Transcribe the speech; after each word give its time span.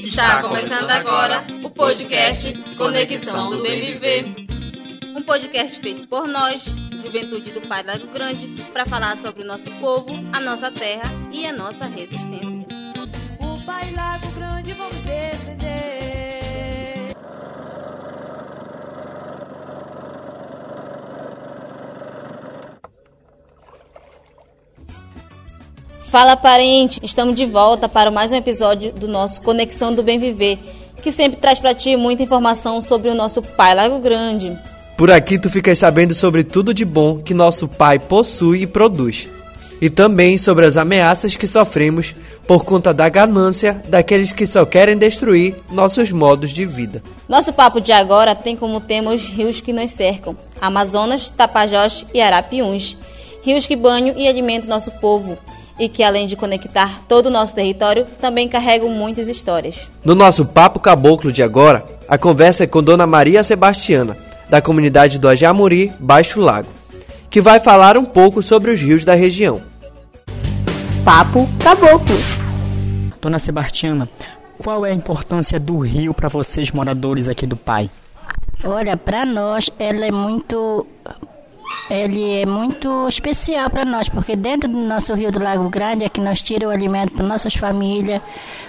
Está 0.00 0.42
começando 0.42 0.90
agora 0.90 1.44
o 1.62 1.70
podcast 1.70 2.52
Conexão 2.76 3.50
do 3.50 3.62
Bem 3.62 3.80
Viver. 3.92 4.24
Um 5.14 5.22
podcast 5.22 5.78
feito 5.78 6.08
por 6.08 6.26
nós, 6.26 6.64
Juventude 7.02 7.50
do 7.52 7.60
Pai 7.68 7.82
Lago 7.82 8.06
Grande, 8.08 8.46
para 8.72 8.86
falar 8.86 9.16
sobre 9.18 9.42
o 9.42 9.46
nosso 9.46 9.70
povo, 9.72 10.08
a 10.32 10.40
nossa 10.40 10.70
terra 10.70 11.10
e 11.32 11.46
a 11.46 11.52
nossa 11.52 11.84
resistência. 11.84 12.66
O 13.40 13.62
Pai 13.64 13.92
Lago 13.92 14.30
Grande 14.32 14.72
vamos 14.72 14.96
defender. 15.02 15.99
Fala 26.10 26.36
parente, 26.36 26.98
estamos 27.04 27.36
de 27.36 27.46
volta 27.46 27.88
para 27.88 28.10
mais 28.10 28.32
um 28.32 28.34
episódio 28.34 28.90
do 28.92 29.06
nosso 29.06 29.40
Conexão 29.42 29.94
do 29.94 30.02
Bem 30.02 30.18
Viver, 30.18 30.58
que 31.00 31.12
sempre 31.12 31.38
traz 31.38 31.60
para 31.60 31.72
ti 31.72 31.96
muita 31.96 32.24
informação 32.24 32.80
sobre 32.80 33.08
o 33.10 33.14
nosso 33.14 33.40
Pai 33.40 33.76
Lago 33.76 34.00
Grande. 34.00 34.58
Por 34.98 35.08
aqui 35.08 35.38
tu 35.38 35.48
ficas 35.48 35.78
sabendo 35.78 36.12
sobre 36.12 36.42
tudo 36.42 36.74
de 36.74 36.84
bom 36.84 37.18
que 37.18 37.32
nosso 37.32 37.68
Pai 37.68 38.00
possui 38.00 38.62
e 38.62 38.66
produz. 38.66 39.28
E 39.80 39.88
também 39.88 40.36
sobre 40.36 40.66
as 40.66 40.76
ameaças 40.76 41.36
que 41.36 41.46
sofremos 41.46 42.16
por 42.44 42.64
conta 42.64 42.92
da 42.92 43.08
ganância 43.08 43.80
daqueles 43.86 44.32
que 44.32 44.46
só 44.46 44.66
querem 44.66 44.98
destruir 44.98 45.54
nossos 45.70 46.10
modos 46.10 46.50
de 46.50 46.66
vida. 46.66 47.04
Nosso 47.28 47.52
papo 47.52 47.80
de 47.80 47.92
agora 47.92 48.34
tem 48.34 48.56
como 48.56 48.80
tema 48.80 49.12
os 49.12 49.22
rios 49.22 49.60
que 49.60 49.72
nos 49.72 49.92
cercam: 49.92 50.36
Amazonas, 50.60 51.30
Tapajós 51.30 52.04
e 52.12 52.20
Arapiuns. 52.20 52.96
Rios 53.42 53.64
que 53.64 53.76
banham 53.76 54.18
e 54.18 54.26
alimentam 54.26 54.68
nosso 54.68 54.90
povo 54.90 55.38
e 55.78 55.88
que, 55.88 56.02
além 56.02 56.26
de 56.26 56.36
conectar 56.36 57.02
todo 57.08 57.26
o 57.26 57.30
nosso 57.30 57.54
território, 57.54 58.06
também 58.20 58.48
carregam 58.48 58.88
muitas 58.90 59.28
histórias. 59.28 59.90
No 60.04 60.14
nosso 60.14 60.44
Papo 60.44 60.78
Caboclo 60.80 61.32
de 61.32 61.42
agora, 61.42 61.84
a 62.08 62.18
conversa 62.18 62.64
é 62.64 62.66
com 62.66 62.82
Dona 62.82 63.06
Maria 63.06 63.42
Sebastiana, 63.42 64.16
da 64.48 64.60
comunidade 64.60 65.18
do 65.18 65.28
Ajamuri, 65.28 65.92
Baixo 65.98 66.40
Lago, 66.40 66.68
que 67.30 67.40
vai 67.40 67.60
falar 67.60 67.96
um 67.96 68.04
pouco 68.04 68.42
sobre 68.42 68.70
os 68.72 68.80
rios 68.80 69.04
da 69.04 69.14
região. 69.14 69.62
Papo 71.04 71.48
Caboclo. 71.62 72.16
Dona 73.20 73.38
Sebastiana, 73.38 74.08
qual 74.58 74.84
é 74.84 74.90
a 74.90 74.94
importância 74.94 75.58
do 75.58 75.78
rio 75.78 76.12
para 76.12 76.28
vocês 76.28 76.70
moradores 76.70 77.28
aqui 77.28 77.46
do 77.46 77.56
Pai? 77.56 77.88
Olha, 78.64 78.96
para 78.96 79.24
nós 79.24 79.70
ela 79.78 80.04
é 80.04 80.10
muito 80.10 80.86
ele 81.90 82.40
é 82.40 82.46
muito 82.46 83.08
especial 83.08 83.68
para 83.68 83.84
nós, 83.84 84.08
porque 84.08 84.36
dentro 84.36 84.68
do 84.68 84.78
nosso 84.78 85.12
Rio 85.14 85.32
do 85.32 85.42
Lago 85.42 85.68
Grande 85.68 86.04
é 86.04 86.08
que 86.08 86.20
nós 86.20 86.40
tiramos 86.40 86.74
o 86.74 86.78
alimento 86.78 87.14
para 87.14 87.26
nossas 87.26 87.54
famílias, 87.54 88.22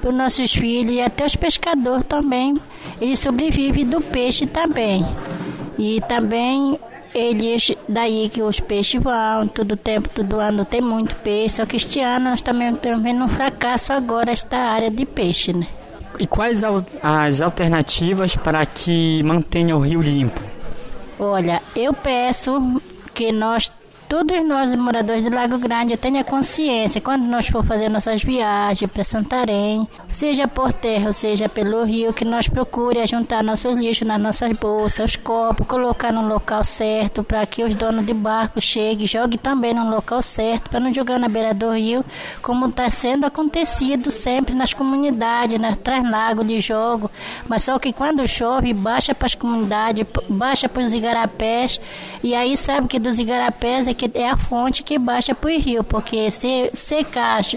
para 0.00 0.10
os 0.10 0.16
nossos 0.16 0.52
filhos 0.52 0.94
e 0.94 1.00
até 1.00 1.24
os 1.24 1.36
pescadores 1.36 2.04
também. 2.04 2.54
Eles 3.00 3.20
sobrevivem 3.20 3.86
do 3.86 4.00
peixe 4.00 4.46
também. 4.46 5.06
E 5.78 6.00
também 6.08 6.78
eles, 7.14 7.72
daí 7.88 8.28
que 8.28 8.42
os 8.42 8.58
peixes 8.58 9.00
vão, 9.00 9.46
todo 9.46 9.76
tempo, 9.76 10.08
todo 10.08 10.40
ano 10.40 10.64
tem 10.64 10.80
muito 10.80 11.14
peixe, 11.16 11.56
só 11.56 11.66
que 11.66 11.76
este 11.76 12.00
ano 12.00 12.30
nós 12.30 12.42
também 12.42 12.72
estamos 12.74 13.02
vendo 13.02 13.24
um 13.24 13.28
fracasso 13.28 13.92
agora 13.92 14.32
esta 14.32 14.56
área 14.56 14.90
de 14.90 15.06
peixe, 15.06 15.52
né? 15.52 15.66
E 16.18 16.26
quais 16.26 16.62
as 17.02 17.40
alternativas 17.40 18.36
para 18.36 18.64
que 18.66 19.22
mantenha 19.22 19.76
o 19.76 19.80
rio 19.80 20.00
limpo? 20.02 20.40
Olha, 21.18 21.62
eu 21.76 21.92
peço 21.94 22.80
que 23.14 23.30
nós 23.30 23.70
todos 24.08 24.46
nós 24.46 24.74
moradores 24.74 25.24
do 25.24 25.34
Lago 25.34 25.58
Grande 25.58 25.96
tenha 25.96 26.22
consciência 26.22 27.00
quando 27.00 27.24
nós 27.24 27.48
for 27.48 27.64
fazer 27.64 27.88
nossas 27.88 28.22
viagens 28.22 28.90
para 28.90 29.04
Santarém, 29.04 29.88
seja 30.08 30.46
por 30.46 30.72
terra 30.72 31.06
ou 31.06 31.12
seja 31.12 31.48
pelo 31.48 31.84
rio, 31.84 32.12
que 32.12 32.24
nós 32.24 32.48
procure 32.48 33.06
juntar 33.06 33.42
nossos 33.42 33.76
lixos 33.76 34.06
nas 34.06 34.20
nossas 34.20 34.56
bolsas, 34.56 35.12
os 35.12 35.16
copos, 35.16 35.66
colocar 35.66 36.12
no 36.12 36.26
local 36.28 36.62
certo 36.62 37.24
para 37.24 37.44
que 37.46 37.64
os 37.64 37.74
donos 37.74 38.04
de 38.04 38.12
barco 38.12 38.60
cheguem, 38.60 39.06
joguem 39.06 39.38
também 39.38 39.72
no 39.72 39.88
local 39.90 40.20
certo 40.22 40.70
para 40.70 40.80
não 40.80 40.92
jogar 40.92 41.18
na 41.18 41.28
beira 41.28 41.54
do 41.54 41.70
rio, 41.70 42.04
como 42.42 42.66
está 42.66 42.90
sendo 42.90 43.26
acontecido 43.26 44.10
sempre 44.10 44.54
nas 44.54 44.74
comunidades, 44.74 45.58
nas 45.58 45.76
translagos 45.76 46.46
de 46.46 46.60
jogo, 46.60 47.10
mas 47.48 47.64
só 47.64 47.78
que 47.78 47.92
quando 47.92 48.26
chove 48.26 48.72
baixa 48.74 49.14
para 49.14 49.26
as 49.26 49.34
comunidades, 49.34 50.06
baixa 50.28 50.68
para 50.68 50.82
os 50.82 50.92
igarapés 50.92 51.80
e 52.22 52.34
aí 52.34 52.56
sabe 52.56 52.88
que 52.88 52.98
dos 52.98 53.18
igarapés 53.18 53.86
é 53.86 53.93
que 53.94 54.10
é 54.14 54.28
a 54.28 54.36
fonte 54.36 54.82
que 54.82 54.98
baixa 54.98 55.34
para 55.34 55.50
o 55.50 55.58
rio, 55.58 55.84
porque 55.84 56.30
se 56.30 56.70
secar 56.74 57.40
as, 57.40 57.56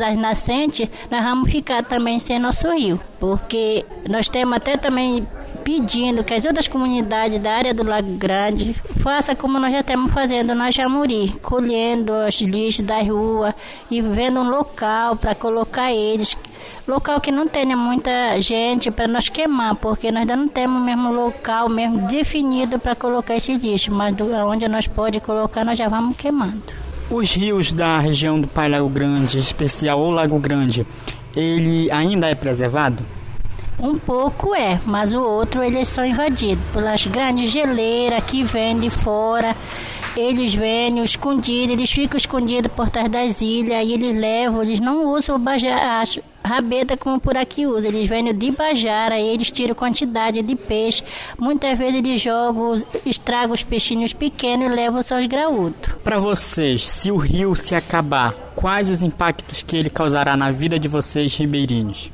as 0.00 0.16
nascentes, 0.16 0.88
nós 1.10 1.22
vamos 1.22 1.50
ficar 1.50 1.82
também 1.82 2.18
sem 2.18 2.38
nosso 2.38 2.70
rio. 2.72 3.00
Porque 3.18 3.84
nós 4.08 4.28
temos 4.28 4.56
até 4.56 4.76
também 4.76 5.26
pedindo 5.64 6.22
que 6.22 6.34
as 6.34 6.44
outras 6.44 6.68
comunidades 6.68 7.38
da 7.38 7.52
área 7.52 7.74
do 7.74 7.82
Lago 7.82 8.12
Grande 8.12 8.74
façam 9.00 9.34
como 9.34 9.58
nós 9.58 9.72
já 9.72 9.80
estamos 9.80 10.12
fazendo 10.12 10.54
na 10.54 10.70
Jamuri, 10.70 11.34
colhendo 11.42 12.12
os 12.12 12.40
lixos 12.40 12.84
da 12.84 13.00
rua 13.00 13.54
e 13.90 14.00
vendo 14.00 14.40
um 14.40 14.48
local 14.48 15.16
para 15.16 15.34
colocar 15.34 15.92
eles 15.92 16.36
local 16.86 17.20
que 17.20 17.30
não 17.32 17.48
tenha 17.48 17.76
muita 17.76 18.40
gente 18.40 18.90
para 18.90 19.08
nós 19.08 19.28
queimar, 19.28 19.74
porque 19.76 20.10
nós 20.10 20.22
ainda 20.22 20.36
não 20.36 20.48
temos 20.48 20.80
o 20.80 20.84
mesmo 20.84 21.12
local 21.12 21.68
mesmo 21.68 22.06
definido 22.08 22.78
para 22.78 22.94
colocar 22.94 23.34
esse 23.34 23.56
lixo, 23.56 23.92
mas 23.92 24.14
do, 24.14 24.32
onde 24.46 24.68
nós 24.68 24.86
pode 24.86 25.20
colocar 25.20 25.64
nós 25.64 25.78
já 25.78 25.88
vamos 25.88 26.16
queimando. 26.16 26.62
Os 27.10 27.34
rios 27.34 27.72
da 27.72 27.98
região 27.98 28.40
do 28.40 28.48
Pai 28.48 28.68
Lago 28.68 28.88
Grande, 28.88 29.38
especial 29.38 30.00
ou 30.00 30.10
Lago 30.10 30.38
Grande, 30.38 30.86
ele 31.34 31.90
ainda 31.90 32.28
é 32.28 32.34
preservado? 32.34 33.04
Um 33.78 33.96
pouco 33.98 34.54
é, 34.54 34.80
mas 34.86 35.12
o 35.12 35.20
outro 35.20 35.62
eles 35.62 35.86
são 35.86 36.04
invadidos 36.04 36.64
pelas 36.72 37.06
grandes 37.06 37.50
geleiras 37.50 38.24
que 38.24 38.42
vêm 38.42 38.80
de 38.80 38.88
fora. 38.88 39.54
Eles 40.16 40.54
vêm 40.54 41.04
escondidos, 41.04 41.74
eles 41.74 41.92
ficam 41.92 42.16
escondidos 42.16 42.72
por 42.72 42.88
trás 42.88 43.06
das 43.10 43.42
ilhas, 43.42 43.86
e 43.86 43.92
eles 43.92 44.18
levam, 44.18 44.62
eles 44.62 44.80
não 44.80 45.12
usam 45.12 45.36
a 45.36 46.02
rabeta 46.42 46.96
como 46.96 47.20
por 47.20 47.36
aqui 47.36 47.66
usa. 47.66 47.88
Eles 47.88 48.08
vêm 48.08 48.32
de 48.32 48.50
Bajara, 48.50 49.20
eles 49.20 49.50
tiram 49.50 49.74
quantidade 49.74 50.40
de 50.40 50.56
peixe. 50.56 51.04
Muitas 51.38 51.76
vezes 51.76 51.98
eles 51.98 52.22
jogam, 52.22 52.82
estragam 53.04 53.52
os 53.52 53.62
peixinhos 53.62 54.14
pequenos 54.14 54.66
e 54.66 54.70
levam 54.70 55.02
só 55.02 55.18
os 55.18 55.26
graúdos. 55.26 55.94
Para 56.02 56.18
vocês, 56.18 56.88
se 56.88 57.10
o 57.10 57.18
rio 57.18 57.54
se 57.54 57.74
acabar, 57.74 58.32
quais 58.54 58.88
os 58.88 59.02
impactos 59.02 59.62
que 59.62 59.76
ele 59.76 59.90
causará 59.90 60.34
na 60.34 60.50
vida 60.50 60.78
de 60.78 60.88
vocês 60.88 61.36
ribeirinhos? 61.36 62.10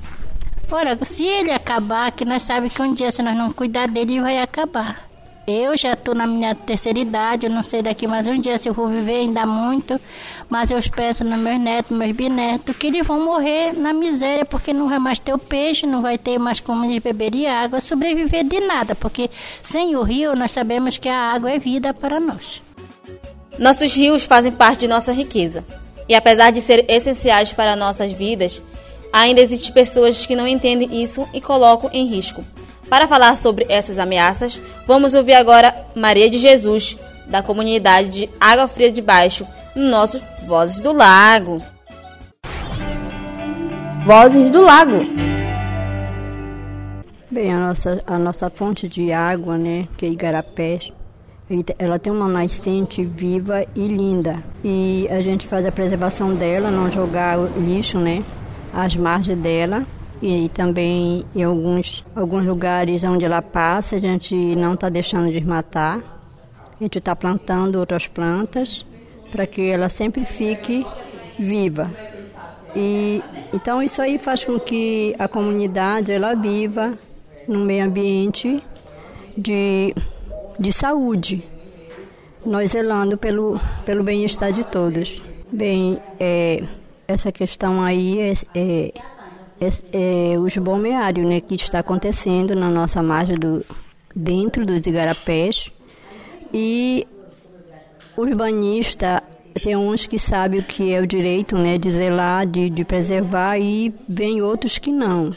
Olha, 0.73 0.99
se 1.05 1.25
ele 1.25 1.53
acabar, 1.53 2.11
que 2.11 2.25
nós 2.25 2.43
sabemos 2.43 2.75
que 2.75 2.83
um 2.83 2.95
dia 2.95 3.13
se 3.13 3.23
nós 3.23 3.37
não 3.37 3.53
cuidar 3.53 3.87
dele, 3.87 4.21
vai 4.21 4.41
acabar. 4.41 5.12
Eu 5.45 5.77
já 5.77 5.95
estou 5.95 6.15
na 6.15 6.25
minha 6.25 6.55
terceira 6.55 7.01
idade, 7.01 7.47
eu 7.47 7.51
não 7.51 7.65
sei 7.65 7.83
daqui 7.83 8.07
mais 8.07 8.29
um 8.29 8.41
dia 8.41 8.57
se 8.59 8.69
eu 8.69 8.75
vou 8.75 8.87
viver 8.87 9.17
ainda 9.17 9.45
muito, 9.45 10.01
mas 10.49 10.71
eu 10.71 10.79
penso 10.95 11.25
nos 11.25 11.39
meus 11.39 11.61
netos, 11.61 11.97
meus 11.97 12.13
bisnetos, 12.13 12.77
que 12.77 12.87
eles 12.87 13.05
vão 13.05 13.25
morrer 13.25 13.73
na 13.73 13.93
miséria, 13.93 14.45
porque 14.45 14.73
não 14.73 14.89
vai 14.89 15.01
mais 15.01 15.19
ter 15.19 15.35
o 15.35 15.39
peixe, 15.39 15.85
não 15.85 16.01
vai 16.01 16.17
ter 16.17 16.39
mais 16.39 16.61
como 16.61 16.85
eles 16.85 17.03
beberem 17.03 17.49
água, 17.49 17.81
sobreviver 17.81 18.45
de 18.45 18.61
nada, 18.61 18.95
porque 18.95 19.29
sem 19.61 19.97
o 19.97 20.03
rio 20.03 20.37
nós 20.37 20.53
sabemos 20.53 20.97
que 20.97 21.09
a 21.09 21.33
água 21.33 21.51
é 21.51 21.59
vida 21.59 21.93
para 21.93 22.21
nós. 22.21 22.63
Nossos 23.59 23.93
rios 23.95 24.25
fazem 24.25 24.53
parte 24.53 24.81
de 24.81 24.89
nossa 24.89 25.13
riqueza, 25.13 25.65
e 26.09 26.15
apesar 26.15 26.53
de 26.53 26.61
ser 26.61 26.85
essenciais 26.89 27.53
para 27.53 27.75
nossas 27.75 28.13
vidas, 28.13 28.63
ainda 29.13 29.41
existem 29.41 29.73
pessoas 29.73 30.25
que 30.25 30.37
não 30.37 30.47
entendem 30.47 31.03
isso 31.03 31.27
e 31.35 31.41
colocam 31.41 31.91
em 31.93 32.07
risco. 32.07 32.45
Para 32.93 33.09
falar 33.09 33.39
sobre 33.39 33.65
essas 33.71 33.99
ameaças, 33.99 34.61
vamos 34.87 35.15
ouvir 35.15 35.33
agora 35.33 35.75
Maria 35.97 36.29
de 36.29 36.39
Jesus, 36.39 36.99
da 37.27 37.43
comunidade 37.43 38.11
de 38.11 38.31
Água 38.39 38.69
Fria 38.69 38.93
de 38.93 39.01
Baixo, 39.01 39.47
no 39.75 39.89
nosso 39.89 40.23
Vozes 40.47 40.83
do 40.83 40.93
Lago. 40.93 41.63
Vozes 44.05 44.53
do 44.53 44.61
Lago. 44.61 45.07
Bem, 47.31 47.55
a 47.55 47.61
nossa, 47.61 48.03
a 48.07 48.19
nossa 48.19 48.51
fonte 48.51 48.87
de 48.87 49.11
água, 49.11 49.57
né, 49.57 49.89
que 49.97 50.05
é 50.05 50.11
Igarapés, 50.11 50.93
ela 51.79 51.99
tem 51.99 52.13
uma 52.13 52.29
nascente 52.29 53.03
viva 53.03 53.65
e 53.75 53.89
linda. 53.89 54.45
E 54.63 55.09
a 55.11 55.23
gente 55.23 55.47
faz 55.47 55.65
a 55.65 55.73
preservação 55.73 56.35
dela, 56.35 56.71
não 56.71 56.91
jogar 56.91 57.39
lixo, 57.57 57.97
né, 57.97 58.23
às 58.71 58.95
margens 58.95 59.39
dela 59.39 59.87
e 60.23 60.49
também 60.51 61.25
em 61.35 61.43
alguns, 61.43 62.05
alguns 62.15 62.47
lugares 62.47 63.03
onde 63.03 63.25
ela 63.25 63.43
passa, 63.43 63.97
a 63.97 64.01
gente 64.01 64.37
não 64.55 64.75
está 64.75 64.89
deixando 64.89 65.33
de 65.33 65.45
matar. 65.45 65.99
A 66.81 66.83
gente 66.83 66.99
está 66.99 67.17
plantando 67.17 67.77
outras 67.77 68.07
plantas 68.07 68.87
para 69.33 69.47
que 69.49 69.69
ela 69.69 69.89
sempre 69.89 70.25
fique 70.25 70.87
viva. 71.39 71.91
E 72.75 73.21
então 73.53 73.83
isso 73.83 74.01
aí 74.01 74.17
faz 74.17 74.45
com 74.45 74.61
que 74.61 75.15
a 75.19 75.27
comunidade 75.27 76.13
ela 76.13 76.35
viva 76.35 76.97
num 77.49 77.65
meio 77.65 77.85
ambiente 77.85 78.63
de, 79.37 79.93
de 80.59 80.73
saúde, 80.73 81.45
nós 82.47 82.71
zelando 82.71 83.19
pelo, 83.19 83.59
pelo 83.85 84.05
bem-estar 84.05 84.53
de 84.53 84.65
todos. 84.65 85.21
Bem, 85.51 85.99
é, 86.21 86.63
essa 87.09 87.33
questão 87.33 87.83
aí 87.83 88.21
é, 88.21 88.33
é 88.55 88.93
é, 89.93 90.39
os 90.39 90.57
balneários 90.57 91.27
né, 91.27 91.41
que 91.41 91.55
está 91.55 91.79
acontecendo 91.81 92.55
na 92.55 92.69
nossa 92.69 93.03
margem 93.03 93.37
do, 93.37 93.65
dentro 94.15 94.65
dos 94.65 94.87
igarapés. 94.87 95.71
E 96.53 97.07
os 98.17 98.31
banhistas, 98.33 99.21
tem 99.63 99.77
uns 99.77 100.07
que 100.07 100.19
sabem 100.19 100.61
o 100.61 100.63
que 100.63 100.93
é 100.93 101.01
o 101.01 101.07
direito 101.07 101.57
né, 101.59 101.79
de 101.79 101.91
zelar, 101.91 102.47
de, 102.47 102.71
de 102.71 102.85
preservar, 102.85 103.59
e 103.59 103.93
vem 104.09 104.43
outros 104.43 104.79
que 104.79 104.91
não. 104.91 105.31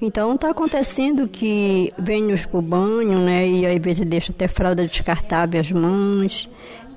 Então 0.00 0.34
está 0.34 0.50
acontecendo 0.50 1.26
que 1.26 1.92
vem 1.98 2.22
nos 2.22 2.44
para 2.44 2.58
o 2.58 2.62
banho, 2.62 3.18
né? 3.18 3.48
E 3.48 3.66
às 3.66 3.82
vezes 3.82 4.06
deixa 4.06 4.30
até 4.30 4.46
fralda 4.46 4.86
descartável 4.86 5.58
as 5.58 5.72
mãos, 5.72 6.48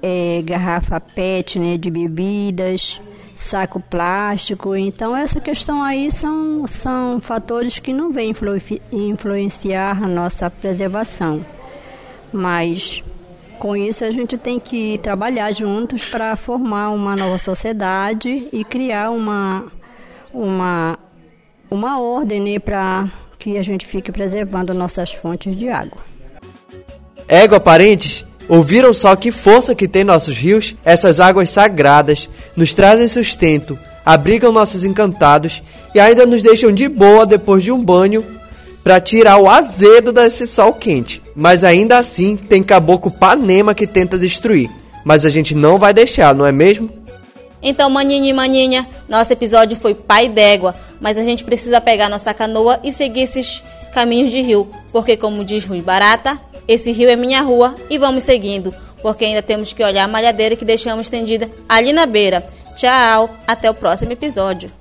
é, 0.01 0.41
garrafa 0.43 0.99
PET 0.99 1.59
né, 1.59 1.77
de 1.77 1.89
bebidas, 1.89 3.01
saco 3.39 3.79
plástico. 3.79 4.75
Então 4.75 5.15
essa 5.15 5.39
questão 5.39 5.81
aí 5.81 6.11
são, 6.11 6.67
são 6.67 7.19
fatores 7.19 7.79
que 7.79 7.93
não 7.93 8.11
vêm 8.11 8.31
influ, 8.31 8.51
influenciar 8.91 10.03
a 10.03 10.07
nossa 10.07 10.49
preservação. 10.49 11.43
Mas 12.31 13.01
com 13.57 13.75
isso 13.75 14.03
a 14.03 14.11
gente 14.11 14.37
tem 14.37 14.59
que 14.59 14.97
trabalhar 14.99 15.51
juntos 15.53 16.07
para 16.07 16.35
formar 16.35 16.91
uma 16.91 17.15
nova 17.15 17.39
sociedade 17.39 18.47
e 18.51 18.63
criar 18.63 19.09
uma, 19.09 19.65
uma 20.33 20.97
uma 21.71 22.01
ordem 22.01 22.41
né, 22.41 22.59
para 22.59 23.07
que 23.37 23.57
a 23.57 23.63
gente 23.63 23.85
fique 23.85 24.11
preservando 24.11 24.73
nossas 24.73 25.13
fontes 25.13 25.55
de 25.55 25.69
água. 25.69 26.01
Égua, 27.27 27.59
parentes, 27.59 28.25
ouviram 28.47 28.91
só 28.91 29.15
que 29.15 29.31
força 29.31 29.75
que 29.75 29.87
tem 29.87 30.03
nossos 30.03 30.35
rios? 30.35 30.75
Essas 30.83 31.19
águas 31.19 31.49
sagradas 31.49 32.27
nos 32.59 32.73
trazem 32.73 33.07
sustento, 33.07 33.79
abrigam 34.05 34.51
nossos 34.51 34.83
encantados 34.83 35.63
e 35.95 35.99
ainda 35.99 36.25
nos 36.25 36.41
deixam 36.41 36.73
de 36.73 36.89
boa 36.89 37.25
depois 37.25 37.63
de 37.63 37.71
um 37.71 37.81
banho 37.81 38.21
para 38.83 38.99
tirar 38.99 39.37
o 39.37 39.49
azedo 39.49 40.11
desse 40.11 40.45
sol 40.45 40.73
quente. 40.73 41.21
Mas 41.33 41.63
ainda 41.63 41.97
assim 41.97 42.35
tem 42.35 42.61
caboclo 42.61 43.09
panema 43.09 43.73
que 43.73 43.87
tenta 43.87 44.17
destruir. 44.17 44.69
Mas 45.05 45.25
a 45.25 45.29
gente 45.29 45.55
não 45.55 45.79
vai 45.79 45.93
deixar, 45.93 46.35
não 46.35 46.45
é 46.45 46.51
mesmo? 46.51 46.89
Então, 47.61 47.89
maninha 47.89 48.29
e 48.29 48.33
maninha, 48.33 48.85
nosso 49.07 49.31
episódio 49.31 49.77
foi 49.77 49.95
pai 49.95 50.27
d'égua, 50.27 50.75
mas 50.99 51.17
a 51.17 51.23
gente 51.23 51.45
precisa 51.45 51.79
pegar 51.79 52.09
nossa 52.09 52.33
canoa 52.33 52.77
e 52.83 52.91
seguir 52.91 53.21
esses 53.21 53.63
caminhos 53.93 54.31
de 54.31 54.41
rio, 54.41 54.67
porque 54.91 55.15
como 55.15 55.45
diz 55.45 55.63
Rui 55.63 55.81
Barata, 55.81 56.37
esse 56.67 56.91
rio 56.91 57.09
é 57.09 57.15
minha 57.15 57.41
rua 57.41 57.75
e 57.89 57.97
vamos 57.97 58.23
seguindo, 58.23 58.73
porque 59.01 59.25
ainda 59.25 59.41
temos 59.41 59.73
que 59.73 59.83
olhar 59.83 60.05
a 60.05 60.07
malhadeira 60.07 60.55
que 60.55 60.65
deixamos 60.65 61.07
estendida 61.07 61.49
ali 61.67 61.91
na 61.93 62.05
beira. 62.05 62.47
Tchau, 62.75 63.29
até 63.47 63.69
o 63.69 63.73
próximo 63.73 64.11
episódio. 64.11 64.71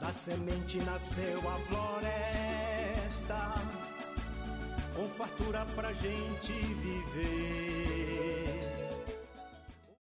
Da 0.00 0.10
semente 0.24 0.78
nasceu 0.78 1.40
a 1.48 1.56
floresta, 1.68 3.54
com 4.94 5.08
fartura 5.16 5.66
pra 5.74 5.92
gente 5.94 6.52
viver. 6.52 8.33